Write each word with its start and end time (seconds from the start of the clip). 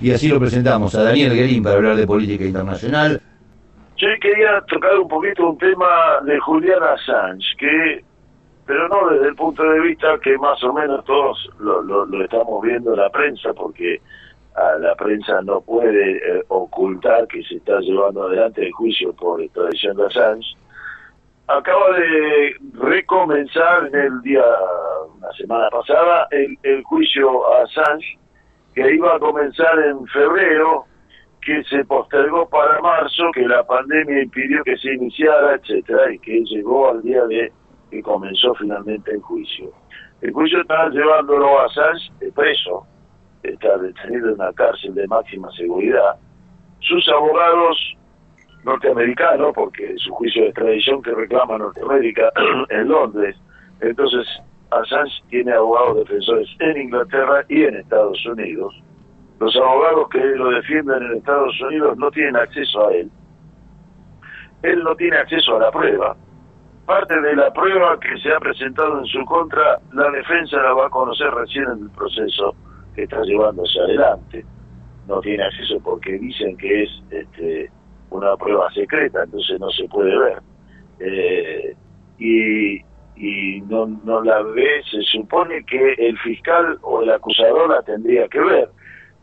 y 0.00 0.10
así 0.10 0.28
lo 0.28 0.38
presentamos 0.38 0.94
a 0.94 1.02
Daniel 1.02 1.34
Guerín 1.34 1.62
para 1.62 1.76
hablar 1.76 1.96
de 1.96 2.06
política 2.06 2.44
internacional. 2.44 3.20
Yo 3.96 4.08
quería 4.20 4.62
tocar 4.62 4.98
un 4.98 5.08
poquito 5.08 5.50
un 5.50 5.58
tema 5.58 6.20
de 6.24 6.38
Julián 6.40 6.82
Assange, 6.82 7.44
que, 7.58 8.02
pero 8.64 8.88
no 8.88 9.10
desde 9.10 9.28
el 9.28 9.34
punto 9.34 9.62
de 9.62 9.80
vista 9.80 10.18
que 10.22 10.38
más 10.38 10.62
o 10.64 10.72
menos 10.72 11.04
todos 11.04 11.50
lo, 11.58 11.82
lo, 11.82 12.24
estamos 12.24 12.62
viendo 12.62 12.94
en 12.94 13.00
la 13.00 13.10
prensa, 13.10 13.52
porque 13.52 14.00
a 14.54 14.78
la 14.78 14.94
prensa 14.94 15.42
no 15.42 15.60
puede 15.60 16.16
eh, 16.16 16.44
ocultar 16.48 17.26
que 17.28 17.42
se 17.42 17.56
está 17.56 17.78
llevando 17.80 18.26
adelante 18.26 18.66
el 18.66 18.72
juicio 18.72 19.12
por 19.12 19.42
extradición 19.42 19.96
de 19.98 20.06
Assange. 20.06 20.56
Acaba 21.48 21.92
de 21.98 22.54
recomenzar 22.74 23.86
en 23.88 23.94
el 23.96 24.22
día, 24.22 24.44
una 25.18 25.32
semana 25.32 25.68
pasada, 25.68 26.26
el, 26.30 26.56
el 26.62 26.82
juicio 26.84 27.52
a 27.52 27.64
Assange, 27.64 28.18
que 28.74 28.94
iba 28.94 29.14
a 29.14 29.18
comenzar 29.18 29.78
en 29.78 30.06
febrero, 30.06 30.84
que 31.42 31.62
se 31.64 31.84
postergó 31.84 32.48
para 32.48 32.80
marzo, 32.80 33.30
que 33.32 33.46
la 33.46 33.64
pandemia 33.64 34.22
impidió 34.22 34.62
que 34.64 34.76
se 34.76 34.94
iniciara, 34.94 35.54
etcétera, 35.54 36.12
y 36.12 36.18
que 36.18 36.40
llegó 36.44 36.90
al 36.90 37.02
día 37.02 37.24
de 37.26 37.52
que 37.90 38.02
comenzó 38.02 38.54
finalmente 38.54 39.10
el 39.12 39.20
juicio. 39.20 39.70
El 40.20 40.32
juicio 40.32 40.60
está 40.60 40.88
llevándolo 40.90 41.60
a 41.60 41.64
Assange 41.64 42.12
preso, 42.34 42.86
está 43.42 43.78
detenido 43.78 44.28
en 44.28 44.34
una 44.34 44.52
cárcel 44.52 44.94
de 44.94 45.06
máxima 45.08 45.50
seguridad. 45.52 46.16
Sus 46.80 47.08
abogados 47.08 47.96
norteamericanos, 48.64 49.52
porque 49.54 49.94
su 49.96 50.12
juicio 50.12 50.42
de 50.42 50.48
extradición 50.50 51.02
que 51.02 51.12
reclama 51.12 51.58
Norteamérica 51.58 52.30
en 52.68 52.88
Londres, 52.88 53.36
entonces 53.80 54.26
Assange 54.70 55.12
tiene 55.28 55.52
abogados 55.52 55.98
defensores 55.98 56.48
en 56.60 56.82
Inglaterra 56.82 57.44
y 57.48 57.64
en 57.64 57.76
Estados 57.76 58.24
Unidos 58.26 58.74
los 59.40 59.56
abogados 59.56 60.08
que 60.10 60.18
lo 60.18 60.50
defienden 60.50 61.02
en 61.02 61.16
Estados 61.16 61.58
Unidos 61.62 61.96
no 61.96 62.10
tienen 62.10 62.36
acceso 62.36 62.86
a 62.86 62.92
él. 62.92 63.10
Él 64.62 64.84
no 64.84 64.94
tiene 64.94 65.16
acceso 65.16 65.56
a 65.56 65.60
la 65.60 65.70
prueba. 65.70 66.14
Parte 66.84 67.18
de 67.18 67.34
la 67.34 67.50
prueba 67.50 67.98
que 67.98 68.18
se 68.18 68.30
ha 68.34 68.38
presentado 68.38 68.98
en 68.98 69.06
su 69.06 69.24
contra, 69.24 69.80
la 69.94 70.10
defensa 70.10 70.58
la 70.58 70.74
va 70.74 70.86
a 70.86 70.90
conocer 70.90 71.30
recién 71.30 71.64
en 71.64 71.84
el 71.84 71.90
proceso 71.90 72.54
que 72.94 73.04
está 73.04 73.22
llevándose 73.22 73.80
adelante. 73.80 74.44
No 75.08 75.20
tiene 75.20 75.42
acceso 75.42 75.80
porque 75.82 76.18
dicen 76.18 76.54
que 76.58 76.82
es 76.82 76.90
este, 77.10 77.70
una 78.10 78.36
prueba 78.36 78.70
secreta, 78.72 79.22
entonces 79.24 79.58
no 79.58 79.70
se 79.70 79.88
puede 79.88 80.18
ver. 80.18 80.42
Eh, 80.98 81.74
y, 82.18 82.82
y 83.20 83.60
no, 83.68 83.86
no 84.04 84.22
la 84.22 84.40
ve, 84.40 84.82
se 84.90 85.02
supone 85.02 85.62
que 85.66 85.92
el 85.92 86.18
fiscal 86.20 86.78
o 86.80 87.02
el 87.02 87.10
acusador 87.10 87.68
la 87.68 87.82
tendría 87.82 88.26
que 88.28 88.40
ver 88.40 88.70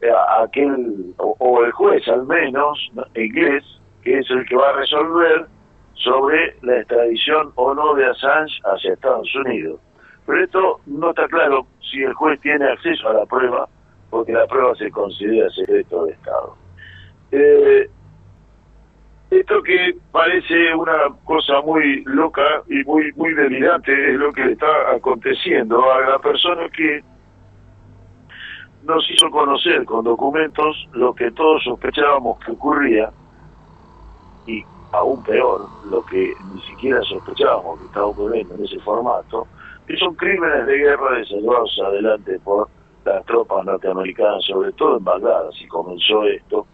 eh, 0.02 0.12
aquel, 0.40 1.16
o, 1.18 1.64
el 1.64 1.72
juez 1.72 2.08
al 2.08 2.28
menos, 2.28 2.92
inglés, 3.16 3.64
que 4.04 4.20
es 4.20 4.30
el 4.30 4.46
que 4.46 4.56
va 4.56 4.70
a 4.70 4.74
resolver 4.74 5.48
sobre 5.96 6.56
la 6.62 6.78
extradición 6.78 7.52
o 7.56 7.74
no 7.74 7.96
de 7.96 8.06
Assange 8.06 8.62
hacia 8.66 8.94
Estados 8.94 9.34
Unidos. 9.36 9.80
Pero 10.28 10.44
esto 10.44 10.80
no 10.86 11.10
está 11.10 11.28
claro 11.28 11.66
si 11.90 12.04
el 12.04 12.14
juez 12.14 12.40
tiene 12.42 12.66
acceso 12.66 13.10
a 13.10 13.14
la 13.14 13.26
prueba, 13.26 13.68
porque 14.12 14.32
la 14.32 14.46
prueba 14.46 14.76
se 14.76 14.92
considera 14.92 15.50
secreto 15.50 16.06
de 16.06 16.12
Estado. 16.12 16.56
Eh, 17.32 17.90
esto 19.30 19.62
que 19.62 19.96
parece 20.12 20.74
una 20.76 21.14
cosa 21.26 21.62
muy 21.62 22.04
loca 22.06 22.64
y 22.70 22.84
muy 22.84 23.12
muy 23.14 23.34
delirante 23.34 23.92
es 24.12 24.18
lo 24.18 24.32
que 24.32 24.52
está 24.52 24.92
aconteciendo. 24.96 25.92
A 25.92 26.02
la 26.02 26.20
persona 26.20 26.70
que 26.70 27.04
nos 28.84 29.10
hizo 29.12 29.30
conocer 29.30 29.84
con 29.86 30.06
documentos 30.06 30.88
lo 30.94 31.14
que 31.14 31.30
todos 31.32 31.64
sospechábamos 31.64 32.40
que 32.40 32.52
ocurría 32.52 33.12
y 34.46 34.64
aún 34.94 35.22
peor, 35.24 35.68
lo 35.92 36.06
que 36.06 36.34
ni 36.54 36.62
siquiera 36.62 37.02
sospechábamos 37.02 37.80
que 37.80 37.86
estaba 37.88 38.06
ocurriendo 38.08 38.56
en 38.56 38.64
ese 38.64 38.80
formato, 38.80 39.46
que 39.86 39.98
son 39.98 40.16
crímenes 40.16 40.66
de 40.66 40.78
guerra 40.78 41.18
desarrollados 41.18 41.82
adelante 41.86 42.40
por 42.40 42.70
las 43.04 43.26
tropas 43.26 43.66
norteamericanas, 43.66 44.46
sobre 44.46 44.72
todo 44.74 44.98
en 44.98 45.04
Bagdad, 45.04 45.50
así 45.50 45.68
comenzó 45.68 46.24
esto, 46.24 46.66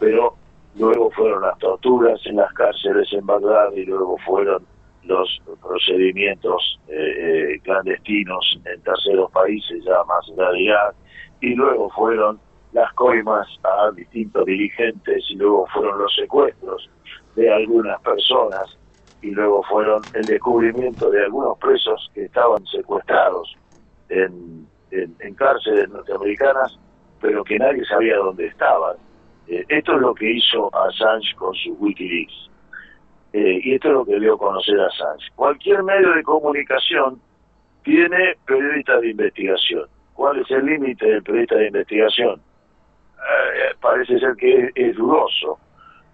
pero 0.00 0.34
luego 0.76 1.10
fueron 1.10 1.42
las 1.42 1.58
torturas 1.58 2.20
en 2.26 2.36
las 2.36 2.52
cárceles 2.52 3.12
en 3.12 3.26
Bagdad 3.26 3.72
y 3.72 3.84
luego 3.84 4.16
fueron 4.26 4.66
los 5.04 5.40
procedimientos 5.62 6.78
eh, 6.88 7.54
eh, 7.54 7.60
clandestinos 7.62 8.60
en 8.64 8.80
terceros 8.82 9.30
países, 9.32 9.82
ya 9.84 10.04
más 10.04 10.26
de 10.26 10.60
Irak, 10.60 10.94
y 11.40 11.54
luego 11.54 11.88
fueron 11.90 12.38
las 12.72 12.92
coimas 12.92 13.48
a 13.64 13.90
distintos 13.92 14.44
dirigentes 14.44 15.24
y 15.30 15.36
luego 15.36 15.66
fueron 15.72 15.98
los 15.98 16.14
secuestros 16.14 16.90
de 17.34 17.52
algunas 17.52 18.00
personas 18.02 18.78
y 19.22 19.30
luego 19.30 19.62
fueron 19.64 20.02
el 20.14 20.24
descubrimiento 20.24 21.10
de 21.10 21.24
algunos 21.24 21.58
presos 21.58 22.10
que 22.14 22.24
estaban 22.24 22.64
secuestrados 22.66 23.56
en, 24.10 24.66
en, 24.90 25.34
cárceles 25.34 25.88
norteamericanas 25.88 26.78
pero 27.20 27.42
que 27.42 27.58
nadie 27.58 27.84
sabía 27.84 28.16
dónde 28.16 28.46
estaban. 28.46 28.96
Eh, 29.48 29.64
esto 29.68 29.94
es 29.94 30.00
lo 30.00 30.14
que 30.14 30.30
hizo 30.30 30.70
Assange 30.74 31.34
con 31.36 31.54
su 31.54 31.72
Wikileaks. 31.80 32.50
Eh, 33.32 33.60
y 33.62 33.74
esto 33.74 33.88
es 33.88 33.94
lo 33.94 34.04
que 34.04 34.20
dio 34.20 34.34
a 34.34 34.38
conocer 34.38 34.80
Assange. 34.80 35.26
Cualquier 35.34 35.82
medio 35.82 36.12
de 36.12 36.22
comunicación 36.22 37.20
tiene 37.82 38.34
periodistas 38.46 39.00
de 39.00 39.10
investigación 39.10 39.86
¿Cuál 40.18 40.40
es 40.40 40.50
el 40.50 40.66
límite 40.66 41.06
del 41.06 41.22
periodista 41.22 41.54
de 41.54 41.68
investigación? 41.68 42.40
Eh, 42.40 43.72
parece 43.80 44.18
ser 44.18 44.34
que 44.34 44.68
es, 44.74 44.96
dudoso, 44.96 45.60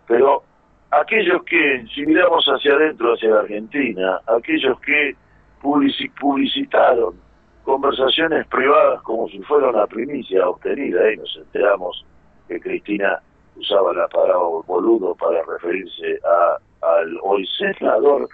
pero 0.06 0.42
aquellos 0.90 1.42
que, 1.44 1.86
si 1.94 2.04
miramos 2.04 2.44
hacia 2.44 2.74
adentro, 2.74 3.14
hacia 3.14 3.30
la 3.30 3.40
Argentina, 3.40 4.20
aquellos 4.26 4.78
que 4.80 5.16
publicitaron 5.62 7.14
conversaciones 7.62 8.46
privadas 8.48 9.00
como 9.04 9.26
si 9.30 9.38
fuera 9.38 9.70
una 9.70 9.86
primicia 9.86 10.50
obtenida, 10.50 11.10
y 11.10 11.16
nos 11.16 11.34
enteramos 11.38 12.04
que 12.48 12.60
Cristina 12.60 13.20
usaba 13.56 13.92
la 13.92 14.08
palabra 14.08 14.36
boludo 14.66 15.14
para 15.14 15.42
referirse 15.44 16.18
a, 16.24 16.58
al 16.86 17.18
hoy 17.22 17.46
senador, 17.46 18.28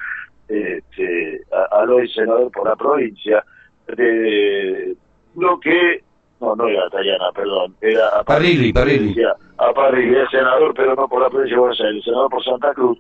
este, 0.48 1.43
al 1.71 1.91
hoy 1.91 2.09
senador 2.09 2.50
por 2.50 2.69
la 2.69 2.76
provincia, 2.76 3.44
de 3.87 4.97
lo 5.37 5.60
que 5.60 6.03
no, 6.41 6.56
no 6.56 6.69
era 6.69 6.88
Tayana, 6.88 7.31
perdón, 7.34 7.75
era 7.81 8.09
a 8.09 8.25
Parrilli, 8.25 8.72
Parrilli. 8.72 9.15
A 9.59 9.72
Parrilli, 9.75 10.16
el 10.16 10.28
senador, 10.31 10.72
pero 10.75 10.94
no 10.94 11.06
por 11.06 11.21
la 11.21 11.28
provincia 11.28 11.54
de 11.54 11.60
Buenos 11.60 11.81
Aires, 11.81 11.97
el 11.97 12.03
senador 12.03 12.31
por 12.31 12.44
Santa 12.44 12.72
Cruz. 12.72 12.98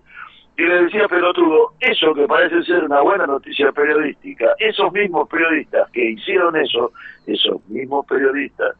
Y 0.58 0.62
le 0.62 0.82
decía 0.84 1.08
pelotudo, 1.08 1.72
eso 1.80 2.12
que 2.12 2.26
parece 2.26 2.62
ser 2.64 2.84
una 2.84 3.00
buena 3.00 3.26
noticia 3.26 3.72
periodística, 3.72 4.54
esos 4.58 4.92
mismos 4.92 5.26
periodistas 5.26 5.90
que 5.90 6.10
hicieron 6.10 6.54
eso, 6.56 6.92
esos 7.26 7.66
mismos 7.68 8.04
periodistas 8.04 8.76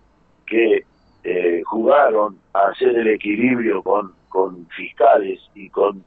que 0.47 0.84
eh, 1.25 1.62
jugaron 1.66 2.38
a 2.54 2.69
hacer 2.69 2.97
el 2.97 3.08
equilibrio 3.08 3.82
con, 3.82 4.12
con 4.28 4.66
fiscales 4.69 5.41
y 5.54 5.69
con 5.70 6.03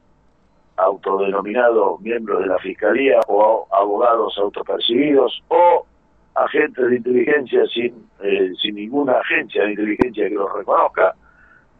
autodenominados 0.76 2.00
miembros 2.00 2.40
de 2.40 2.46
la 2.46 2.58
fiscalía 2.58 3.20
o 3.28 3.66
abogados 3.72 4.36
autopercibidos 4.38 5.42
o 5.48 5.86
agentes 6.34 6.90
de 6.90 6.96
inteligencia 6.96 7.64
sin, 7.72 8.08
eh, 8.20 8.52
sin 8.60 8.74
ninguna 8.74 9.12
agencia 9.14 9.62
de 9.62 9.70
inteligencia 9.70 10.28
que 10.28 10.34
los 10.34 10.52
reconozca, 10.52 11.14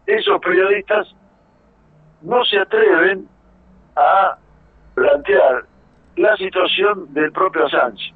esos 0.07 0.41
periodistas 0.41 1.13
no 2.23 2.45
se 2.45 2.59
atreven 2.59 3.27
a 3.97 4.39
plantear 4.95 5.65
la 6.17 6.37
situación 6.37 7.13
del 7.13 7.33
propio 7.33 7.69
Sánchez, 7.69 8.15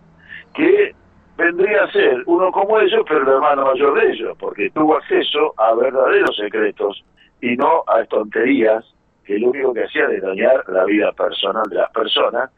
que 0.55 0.95
vendría 1.39 1.85
a 1.85 1.93
ser 1.93 2.25
uno 2.27 2.51
como 2.51 2.81
ellos, 2.81 3.05
pero 3.09 3.23
el 3.23 3.29
hermano 3.29 3.67
mayor 3.67 3.99
de 3.99 4.13
ellos, 4.13 4.37
porque 4.39 4.71
tuvo 4.71 4.97
acceso 4.97 5.55
a 5.57 5.73
verdaderos 5.75 6.37
secretos 6.37 7.05
y 7.41 7.57
no 7.57 7.85
a 7.87 8.05
tonterías 8.07 8.85
que 9.25 9.39
lo 9.39 9.51
único 9.51 9.73
que 9.73 9.85
hacía 9.85 10.07
era 10.07 10.29
dañar 10.29 10.65
la 10.69 10.85
vida 10.85 11.13
personal 11.13 11.63
de 11.71 11.77
las 11.77 11.91
personas 11.93 12.51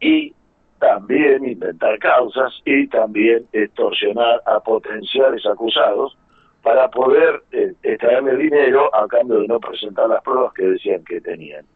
y 0.00 0.34
también 0.78 1.44
inventar 1.44 1.98
causas 1.98 2.52
y 2.64 2.86
también 2.88 3.46
extorsionar 3.52 4.40
a 4.46 4.60
potenciales 4.60 5.44
acusados 5.44 6.16
para 6.62 6.88
poder 6.88 7.42
eh, 7.52 7.74
extraerle 7.82 8.36
dinero 8.36 8.92
a 8.94 9.06
cambio 9.08 9.40
de 9.40 9.48
no 9.48 9.60
presentar 9.60 10.08
las 10.08 10.22
pruebas 10.22 10.54
que 10.54 10.64
decían 10.64 11.04
que 11.04 11.20
tenían. 11.20 11.66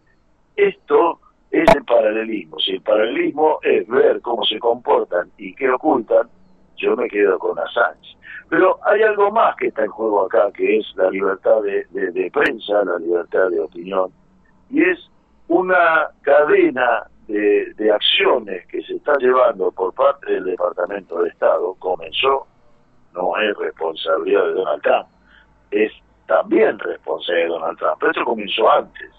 Esto 0.56 1.20
es 1.50 1.67
el 1.75 1.85
paralelismo. 1.85 2.59
Si 2.61 2.73
el 2.73 2.81
paralelismo 2.81 3.59
es 3.62 3.87
ver 3.88 4.23
cómo 4.23 4.44
se 4.44 4.59
comportan 4.59 5.31
y 5.37 5.55
qué 5.55 5.70
ocultan, 5.70 6.29
yo 6.76 6.96
me 6.96 7.08
quedo 7.08 7.38
con 7.38 7.58
Assange. 7.58 8.17
Pero 8.49 8.78
hay 8.84 9.02
algo 9.02 9.31
más 9.31 9.56
que 9.56 9.69
está 9.69 9.84
en 9.84 9.90
juego 9.90 10.26
acá, 10.26 10.50
que 10.52 10.78
es 10.78 10.87
la 10.96 11.11
libertad 11.11 11.62
de, 11.62 11.84
de 11.90 12.31
prensa, 12.31 12.84
la 12.84 12.99
libertad 12.99 13.49
de 13.50 13.61
opinión, 13.61 14.11
y 14.70 14.82
es 14.82 14.99
una 15.49 16.08
cadena 16.23 17.06
de, 17.28 17.90
acciones 17.93 18.67
que 18.67 18.82
se 18.82 18.94
está 18.94 19.17
llevando 19.19 19.70
por 19.73 19.93
parte 19.94 20.32
del 20.32 20.44
Departamento 20.44 21.23
de 21.23 21.28
Estado 21.31 21.75
comenzó, 21.78 22.46
no 23.14 23.37
es 23.38 23.56
responsabilidad 23.56 24.44
de 24.44 24.52
Donald 24.52 24.82
Trump, 24.82 25.06
es 25.70 25.93
también 26.26 26.78
responsable 26.78 27.43
de 27.43 27.49
Donald 27.49 27.78
Trump. 27.78 27.96
Pero 28.00 28.12
esto 28.12 28.25
comenzó 28.25 28.70
antes, 28.70 29.11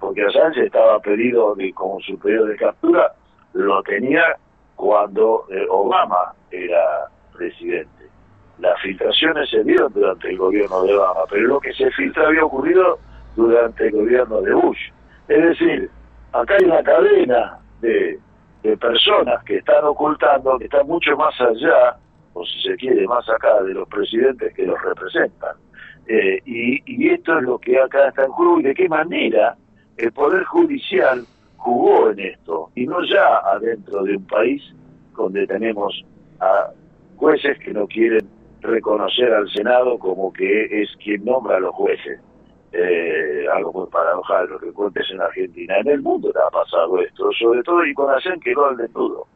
porque 0.00 0.24
Assange 0.24 0.66
estaba 0.66 0.98
pedido 1.00 1.54
de, 1.54 1.72
como 1.72 2.00
su 2.00 2.18
pedido 2.18 2.46
de 2.46 2.56
captura, 2.56 3.12
lo 3.52 3.82
tenía 3.82 4.36
cuando 4.84 5.46
eh, 5.48 5.64
Obama 5.70 6.34
era 6.50 7.08
presidente. 7.32 8.04
Las 8.58 8.78
filtraciones 8.82 9.48
se 9.48 9.64
dieron 9.64 9.90
durante 9.94 10.28
el 10.28 10.36
gobierno 10.36 10.82
de 10.82 10.94
Obama, 10.94 11.22
pero 11.30 11.48
lo 11.48 11.58
que 11.58 11.72
se 11.72 11.90
filtra 11.92 12.26
había 12.26 12.44
ocurrido 12.44 12.98
durante 13.34 13.86
el 13.86 13.92
gobierno 13.92 14.42
de 14.42 14.52
Bush. 14.52 14.90
Es 15.26 15.42
decir, 15.42 15.90
acá 16.32 16.56
hay 16.58 16.66
una 16.66 16.82
cadena 16.82 17.58
de, 17.80 18.20
personas 18.78 19.42
que 19.44 19.56
están 19.56 19.84
ocultando, 19.84 20.58
que 20.58 20.64
están 20.64 20.86
mucho 20.86 21.16
más 21.16 21.34
allá, 21.40 21.96
o 22.34 22.44
si 22.44 22.60
se 22.60 22.76
quiere, 22.76 23.06
más 23.06 23.26
acá 23.30 23.62
de 23.62 23.72
los 23.72 23.88
presidentes 23.88 24.52
que 24.52 24.66
los 24.66 24.80
representan. 24.82 25.56
Eh, 26.06 26.42
y, 26.44 26.82
y, 26.84 27.08
esto 27.08 27.38
es 27.38 27.44
lo 27.44 27.58
que 27.58 27.80
acá 27.80 28.08
está 28.08 28.24
en 28.24 28.32
juego 28.32 28.60
y 28.60 28.64
de 28.64 28.74
qué 28.74 28.86
manera 28.86 29.56
el 29.96 30.12
Poder 30.12 30.44
Judicial 30.44 31.24
jugó 31.64 32.10
en 32.10 32.20
esto, 32.20 32.70
y 32.74 32.86
no 32.86 33.02
ya 33.04 33.38
adentro 33.38 34.02
de 34.02 34.18
un 34.18 34.26
país 34.26 34.62
donde 35.16 35.46
tenemos 35.46 36.04
a 36.38 36.70
jueces 37.16 37.58
que 37.60 37.72
no 37.72 37.86
quieren 37.86 38.28
reconocer 38.60 39.32
al 39.32 39.48
Senado 39.50 39.98
como 39.98 40.30
que 40.30 40.82
es 40.82 40.90
quien 41.02 41.24
nombra 41.24 41.56
a 41.56 41.60
los 41.60 41.74
jueces. 41.74 42.20
Eh, 42.72 43.46
algo 43.50 43.72
muy 43.72 43.86
paradojal 43.86 44.48
lo 44.48 44.58
que 44.58 44.72
cuentes 44.72 45.10
en 45.10 45.22
Argentina. 45.22 45.78
En 45.78 45.88
el 45.88 46.02
mundo 46.02 46.30
te 46.32 46.38
ha 46.38 46.50
pasado 46.50 47.00
esto, 47.00 47.30
sobre 47.40 47.62
todo 47.62 47.86
y 47.86 47.94
con 47.94 48.10
Assange 48.10 48.40
quedó 48.40 48.66
al 48.66 48.76
desnudo. 48.76 49.26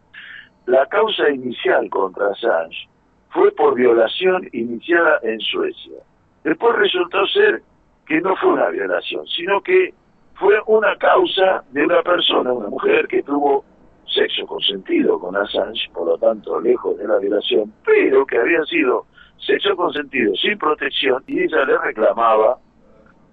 La 0.67 0.85
causa 0.87 1.31
inicial 1.31 1.89
contra 1.89 2.29
Assange 2.29 2.89
fue 3.31 3.51
por 3.53 3.75
violación 3.75 4.47
iniciada 4.53 5.19
en 5.23 5.41
Suecia. 5.41 5.97
Después 6.45 6.77
resultó 6.77 7.27
ser 7.29 7.63
que 8.07 8.21
no 8.21 8.37
fue 8.37 8.51
una 8.51 8.69
violación, 8.69 9.27
sino 9.29 9.63
que 9.63 9.95
fue 10.39 10.55
una 10.67 10.97
causa 10.97 11.65
de 11.71 11.85
una 11.85 12.03
persona, 12.03 12.53
una 12.53 12.69
mujer 12.69 13.09
que 13.09 13.23
tuvo 13.23 13.65
sexo 14.07 14.47
consentido 14.47 15.19
con 15.19 15.37
Assange, 15.37 15.91
por 15.93 16.07
lo 16.07 16.19
tanto 16.19 16.61
lejos 16.61 16.97
de 16.97 17.07
la 17.07 17.19
violación, 17.19 17.73
pero 17.85 18.25
que 18.25 18.39
había 18.39 18.63
sido 18.65 19.07
sexo 19.39 19.77
consentido 19.77 20.35
sin 20.37 20.57
protección 20.59 21.23
y 21.27 21.43
ella 21.43 21.65
le 21.65 21.79
reclamaba 21.79 22.59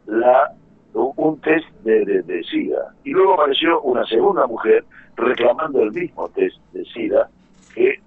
la 0.07 0.51
un 0.93 1.39
test 1.41 1.67
de, 1.83 2.05
de, 2.05 2.43
SIDA. 2.45 2.93
Y 3.03 3.11
luego 3.11 3.33
apareció 3.33 3.81
una 3.81 4.05
segunda 4.05 4.47
mujer 4.47 4.85
reclamando 5.17 5.81
el 5.81 5.91
mismo 5.91 6.29
test 6.29 6.55
de 6.71 6.85
SIDA 6.85 7.29
que 7.73 7.99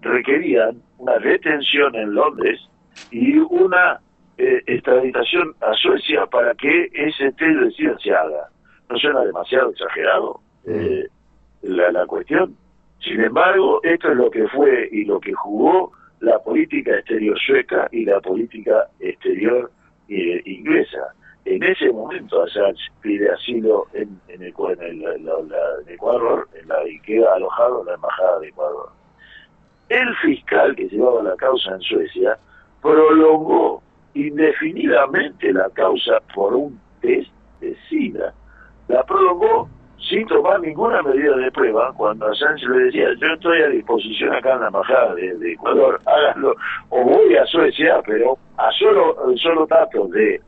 requerían 0.00 0.82
una 0.98 1.16
detención 1.18 1.94
en 1.94 2.12
Londres 2.12 2.60
y 3.12 3.38
una 3.38 4.00
eh, 4.38 4.62
extraditación 4.66 5.54
a 5.60 5.72
Suecia 5.74 6.26
para 6.26 6.54
que 6.54 6.90
ese 6.92 7.32
test 7.32 7.78
de 7.78 7.96
se 8.02 8.14
haga. 8.14 8.48
¿No 8.88 8.96
suena 8.98 9.24
demasiado 9.24 9.70
exagerado 9.70 10.40
eh, 10.66 11.06
la, 11.62 11.90
la 11.90 12.06
cuestión? 12.06 12.56
Sin 13.00 13.20
embargo, 13.20 13.80
esto 13.82 14.10
es 14.10 14.16
lo 14.16 14.30
que 14.30 14.46
fue 14.48 14.88
y 14.92 15.04
lo 15.04 15.20
que 15.20 15.32
jugó 15.32 15.92
la 16.20 16.38
política 16.38 16.96
exterior 16.96 17.38
sueca 17.38 17.88
y 17.92 18.04
la 18.04 18.20
política 18.20 18.88
exterior 19.00 19.70
eh, 20.08 20.42
inglesa. 20.44 21.14
En 21.44 21.62
ese 21.62 21.92
momento 21.92 22.42
Assange 22.42 22.90
pide 23.00 23.30
asilo 23.30 23.86
en, 23.92 24.20
en, 24.28 24.42
el, 24.42 24.48
en, 24.48 25.88
Ecuador 25.88 26.48
en 26.54 26.68
la, 26.68 26.88
y 26.88 26.98
queda 27.00 27.34
alojado 27.34 27.80
en 27.80 27.86
la 27.86 27.94
Embajada 27.94 28.40
de 28.40 28.48
Ecuador. 28.48 28.90
El 29.88 30.16
fiscal 30.16 30.74
que 30.74 30.88
llevaba 30.88 31.22
la 31.22 31.36
causa 31.36 31.74
en 31.74 31.80
Suecia 31.82 32.36
prolongó 32.82 33.82
indefinidamente 34.16 35.52
la 35.52 35.68
causa 35.70 36.20
por 36.34 36.54
un 36.54 36.80
test 37.00 37.30
de 37.60 37.76
SIDA. 37.88 38.32
La 38.88 39.02
prolongó 39.04 39.68
sin 40.08 40.26
tomar 40.26 40.60
ninguna 40.60 41.02
medida 41.02 41.36
de 41.36 41.50
prueba, 41.50 41.92
cuando 41.96 42.26
Assange 42.26 42.66
le 42.68 42.84
decía, 42.84 43.08
yo 43.20 43.26
estoy 43.34 43.62
a 43.62 43.68
disposición 43.68 44.32
acá 44.34 44.54
en 44.54 44.60
la 44.60 44.66
embajada 44.68 45.14
de, 45.14 45.52
Ecuador, 45.52 46.00
háganlo, 46.06 46.54
o 46.90 47.02
voy 47.02 47.36
a 47.36 47.44
Suecia, 47.46 48.00
pero 48.06 48.38
a 48.56 48.70
solo, 48.72 49.16
solo 49.36 49.66
datos 49.66 50.10
de 50.12 50.40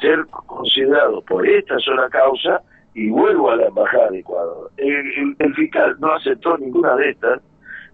ser 0.00 0.24
considerado 0.46 1.22
por 1.22 1.46
esta 1.48 1.78
sola 1.78 2.08
causa 2.10 2.60
y 2.94 3.08
vuelvo 3.08 3.50
a 3.50 3.56
la 3.56 3.66
embajada 3.66 4.10
de 4.10 4.18
Ecuador. 4.18 4.70
El, 4.76 5.54
fiscal 5.54 5.96
no 6.00 6.12
aceptó 6.12 6.58
ninguna 6.58 6.94
de 6.96 7.10
estas. 7.10 7.40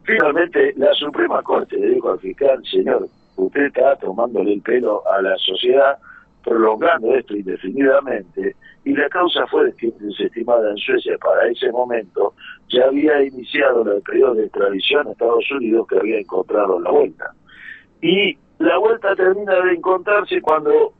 Finalmente, 0.02 0.72
la 0.76 0.92
Suprema 0.94 1.42
Corte 1.42 1.76
le 1.76 1.88
dijo 1.88 2.10
al 2.10 2.20
fiscal, 2.20 2.62
señor, 2.70 3.06
usted 3.36 3.66
está 3.66 3.96
tomándole 3.96 4.54
el 4.54 4.62
pelo 4.62 5.02
a 5.06 5.22
la 5.22 5.36
sociedad, 5.38 5.98
prolongando 6.42 7.14
esto 7.14 7.36
indefinidamente, 7.36 8.56
y 8.84 8.94
la 8.94 9.08
causa 9.08 9.46
fue 9.48 9.72
desestimada 9.72 10.70
en 10.70 10.76
Suecia 10.76 11.18
para 11.18 11.48
ese 11.48 11.72
momento, 11.72 12.34
ya 12.68 12.84
había 12.84 13.20
iniciado 13.22 13.82
el 13.92 14.02
periodo 14.02 14.34
de 14.34 14.44
extradición 14.44 15.08
a 15.08 15.12
Estados 15.12 15.50
Unidos 15.50 15.86
que 15.88 15.98
había 15.98 16.20
encontrado 16.20 16.78
la 16.80 16.90
vuelta. 16.90 17.32
Y 18.00 18.38
la 18.58 18.78
vuelta 18.78 19.16
termina 19.16 19.54
de 19.60 19.74
encontrarse 19.74 20.40
cuando 20.40 20.92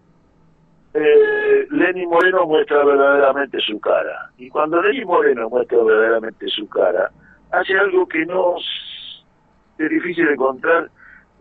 eh, 0.94 1.67
Lenny 1.71 2.06
Moreno 2.06 2.47
muestra 2.47 2.85
verdaderamente 2.85 3.59
su 3.61 3.79
cara. 3.79 4.31
Y 4.38 4.49
cuando 4.49 4.83
Lenny 4.83 5.05
Moreno 5.05 5.49
muestra 5.49 5.79
verdaderamente 5.83 6.49
su 6.49 6.69
cara, 6.69 7.11
hace 7.53 7.79
algo 7.79 8.09
que 8.09 8.27
no 8.27 8.56
es 9.79 9.91
difícil 9.91 10.29
encontrar 10.29 10.91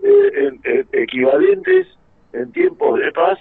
eh, 0.03 0.49
en, 0.63 0.87
equivalentes 0.93 1.87
en 2.33 2.51
tiempos 2.51 2.99
de 2.99 3.11
paz 3.11 3.39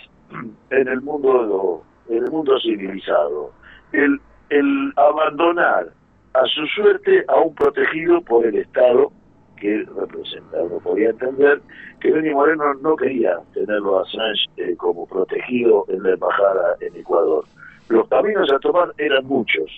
en 0.70 0.88
el 0.88 1.00
mundo 1.02 1.84
el 2.08 2.30
mundo 2.30 2.58
civilizado, 2.60 3.52
el, 3.92 4.20
el 4.50 4.92
abandonar 4.96 5.88
a 6.34 6.44
su 6.46 6.66
suerte 6.66 7.24
a 7.28 7.36
un 7.40 7.54
protegido 7.54 8.20
por 8.22 8.44
el 8.44 8.56
Estado 8.56 9.10
que 9.56 9.84
representa. 9.96 10.62
Uno 10.62 10.78
podía 10.80 11.10
entender 11.10 11.60
que 12.00 12.10
Benny 12.10 12.30
Moreno 12.34 12.74
no 12.74 12.96
quería 12.96 13.38
tenerlo 13.54 13.98
a 13.98 14.02
Assange 14.02 14.44
eh, 14.56 14.76
como 14.76 15.06
protegido 15.06 15.86
en 15.88 16.02
la 16.02 16.10
embajada 16.10 16.76
en 16.80 16.94
Ecuador. 16.96 17.44
Los 17.88 18.08
caminos 18.08 18.50
a 18.52 18.58
tomar 18.58 18.92
eran 18.98 19.26
muchos, 19.26 19.70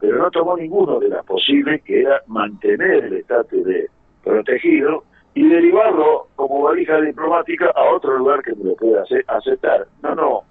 pero 0.00 0.18
no 0.18 0.30
tomó 0.30 0.56
ninguno 0.56 0.98
de 0.98 1.08
las 1.08 1.24
posibles, 1.24 1.82
que 1.82 2.02
era 2.02 2.20
mantener 2.26 3.04
el 3.04 3.14
estatus 3.14 3.64
de 3.64 3.88
protegido 4.24 5.04
y 5.34 5.48
derivarlo 5.48 6.28
como 6.36 6.62
valija 6.62 7.00
diplomática 7.00 7.70
a 7.74 7.94
otro 7.94 8.18
lugar 8.18 8.42
que 8.42 8.54
me 8.54 8.64
lo 8.64 8.76
pueda 8.76 9.04
aceptar. 9.28 9.86
No, 10.02 10.14
no, 10.14 10.42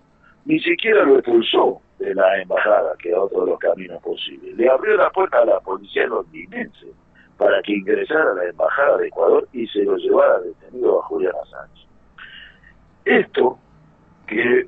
ni 0.46 0.60
siquiera 0.60 1.04
lo 1.04 1.20
expulsó 1.20 1.82
de 2.00 2.16
la 2.16 2.42
embajada, 2.42 2.96
que 2.98 3.10
era 3.10 3.22
otro 3.22 3.42
de 3.42 3.52
los 3.52 3.60
caminos 3.60 4.02
posibles. 4.02 4.56
Le 4.56 4.70
abrió 4.70 4.96
la 4.96 5.10
puerta 5.10 5.40
a 5.40 5.46
la 5.46 5.60
policía 5.60 6.08
londinense 6.08 6.88
para 7.38 7.62
que 7.62 7.74
ingresara 7.74 8.32
a 8.32 8.36
la 8.36 8.46
embajada 8.46 8.98
de 8.98 9.08
Ecuador 9.08 9.48
y 9.54 9.68
se 9.68 9.84
lo 9.84 9.98
llevara 9.98 10.40
detenido 10.40 11.00
a 11.00 11.04
Julián 11.04 11.34
Assange. 11.44 11.88
Esto 13.06 13.58
que 14.28 14.68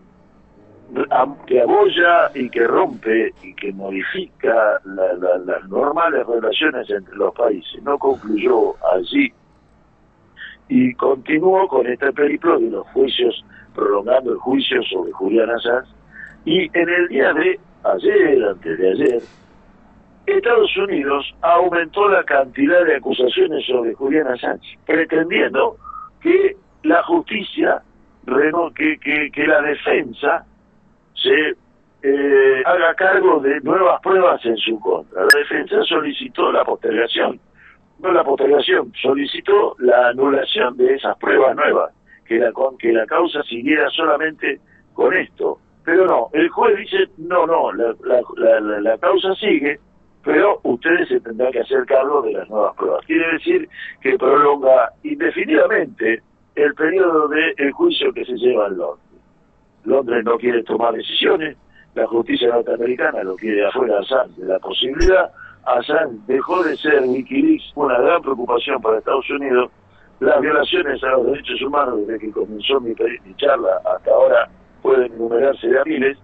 que 1.47 1.61
abolla 1.61 2.31
y 2.35 2.49
que 2.49 2.67
rompe 2.67 3.33
y 3.41 3.53
que 3.53 3.71
modifica 3.71 4.81
las 4.83 5.69
normales 5.69 6.27
relaciones 6.27 6.89
entre 6.89 7.15
los 7.15 7.33
países. 7.33 7.81
No 7.83 7.97
concluyó 7.97 8.75
allí 8.93 9.31
y 10.71 10.93
continuó 10.93 11.67
con 11.67 11.85
este 11.85 12.13
periplo 12.13 12.57
de 12.57 12.69
los 12.69 12.87
juicios 12.87 13.43
prolongando 13.75 14.31
el 14.31 14.37
juicio 14.37 14.81
sobre 14.83 15.11
Julián 15.11 15.49
Assange, 15.49 15.91
y 16.45 16.61
en 16.77 16.89
el 16.89 17.07
día 17.09 17.33
de 17.33 17.59
ayer, 17.83 18.45
antes 18.45 18.79
de 18.79 18.91
ayer, 18.91 19.21
Estados 20.25 20.77
Unidos 20.77 21.25
aumentó 21.41 22.07
la 22.07 22.23
cantidad 22.23 22.85
de 22.85 22.95
acusaciones 22.95 23.65
sobre 23.65 23.93
Julián 23.95 24.27
Assange, 24.27 24.79
pretendiendo 24.85 25.75
que 26.21 26.55
la 26.83 27.03
justicia, 27.03 27.81
que, 28.73 28.97
que, 28.97 29.29
que 29.29 29.47
la 29.47 29.61
defensa 29.61 30.45
se 31.15 31.55
eh, 32.01 32.63
haga 32.65 32.93
cargo 32.95 33.41
de 33.41 33.59
nuevas 33.59 33.99
pruebas 34.01 34.43
en 34.45 34.55
su 34.55 34.79
contra. 34.79 35.21
La 35.21 35.37
defensa 35.37 35.83
solicitó 35.83 36.49
la 36.49 36.63
postergación, 36.63 37.41
no 38.01 38.11
la 38.11 38.23
postergación, 38.23 38.91
solicitó 39.01 39.75
la 39.79 40.09
anulación 40.09 40.75
de 40.77 40.95
esas 40.95 41.17
pruebas 41.17 41.55
nuevas 41.55 41.93
que 42.25 42.39
la, 42.39 42.51
que 42.79 42.93
la 42.93 43.05
causa 43.05 43.43
siguiera 43.43 43.89
solamente 43.89 44.59
con 44.93 45.13
esto. 45.13 45.59
Pero 45.83 46.05
no, 46.05 46.29
el 46.33 46.49
juez 46.49 46.77
dice, 46.77 47.09
no, 47.17 47.45
no, 47.45 47.71
la, 47.73 47.93
la, 48.37 48.79
la, 48.79 48.97
causa 48.97 49.33
sigue, 49.35 49.79
pero 50.23 50.59
ustedes 50.63 51.09
se 51.09 51.19
tendrán 51.19 51.51
que 51.51 51.61
hacer 51.61 51.85
cargo 51.85 52.21
de 52.21 52.33
las 52.33 52.49
nuevas 52.49 52.75
pruebas. 52.75 53.05
Quiere 53.05 53.33
decir 53.33 53.67
que 54.01 54.17
prolonga 54.17 54.91
indefinidamente 55.03 56.21
el 56.55 56.73
periodo 56.75 57.27
del 57.27 57.53
el 57.57 57.71
juicio 57.71 58.13
que 58.13 58.25
se 58.25 58.33
lleva 58.33 58.67
en 58.67 58.77
Londres. 58.77 59.07
Londres 59.85 60.23
no 60.23 60.37
quiere 60.37 60.63
tomar 60.63 60.93
decisiones, 60.93 61.57
la 61.95 62.05
justicia 62.07 62.49
norteamericana 62.49 63.23
lo 63.23 63.35
quiere 63.35 63.65
afuera 63.65 63.99
de 64.37 64.45
la 64.45 64.59
posibilidad. 64.59 65.31
Assange 65.65 66.17
dejó 66.27 66.63
de 66.63 66.75
ser 66.77 67.03
Wikileaks 67.03 67.71
una 67.75 67.99
gran 67.99 68.21
preocupación 68.21 68.81
para 68.81 68.97
Estados 68.97 69.29
Unidos 69.29 69.71
las 70.19 70.39
violaciones 70.39 71.03
a 71.03 71.09
los 71.11 71.25
derechos 71.27 71.61
humanos 71.63 72.05
desde 72.05 72.19
que 72.19 72.31
comenzó 72.31 72.79
mi, 72.79 72.93
mi 73.25 73.35
charla 73.37 73.81
hasta 73.85 74.11
ahora 74.11 74.49
pueden 74.81 75.13
enumerarse 75.13 75.67
de 75.67 75.79
a 75.79 75.83
miles, 75.83 76.17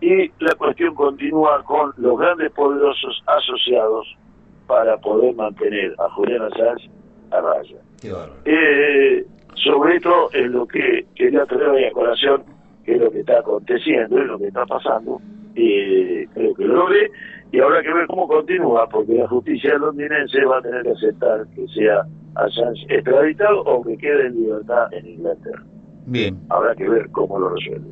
y 0.00 0.28
la 0.42 0.54
cuestión 0.56 0.94
continúa 0.94 1.62
con 1.64 1.92
los 1.96 2.18
grandes 2.18 2.50
poderosos 2.52 3.22
asociados 3.26 4.06
para 4.66 4.96
poder 4.98 5.34
mantener 5.34 5.94
a 5.98 6.08
Julián 6.10 6.42
Assange 6.42 6.90
a 7.32 7.40
raya. 7.40 7.76
Eh, 8.44 9.26
sobre 9.54 9.96
esto 9.96 10.30
es 10.32 10.46
lo 10.50 10.66
que 10.66 11.06
quería 11.14 11.44
traer 11.44 11.86
a 11.86 11.92
colación, 11.92 12.44
que 12.84 12.94
es 12.94 13.00
lo 13.00 13.10
que 13.10 13.20
está 13.20 13.40
aconteciendo, 13.40 14.18
es 14.18 14.26
lo 14.26 14.38
que 14.38 14.46
está 14.46 14.64
pasando, 14.64 15.20
y 15.54 16.26
creo 16.28 16.54
que 16.54 16.64
lo 16.64 16.74
logré, 16.76 17.10
y 17.52 17.60
habrá 17.60 17.82
que 17.82 17.92
ver 17.92 18.06
cómo 18.06 18.28
continúa, 18.28 18.88
porque 18.88 19.14
la 19.14 19.28
justicia 19.28 19.76
londinense 19.76 20.44
va 20.44 20.58
a 20.58 20.62
tener 20.62 20.82
que 20.82 20.90
aceptar 20.90 21.46
que 21.54 21.66
sea 21.68 22.04
Assange 22.36 22.86
extraditado 22.88 23.62
o 23.62 23.82
que 23.82 23.98
quede 23.98 24.26
en 24.26 24.34
libertad 24.36 24.92
en 24.92 25.06
Inglaterra. 25.06 25.62
Bien. 26.06 26.38
Habrá 26.48 26.74
que 26.76 26.88
ver 26.88 27.10
cómo 27.10 27.38
lo 27.38 27.50
resuelve. 27.50 27.90